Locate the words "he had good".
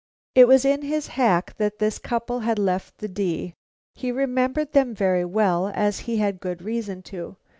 6.09-6.63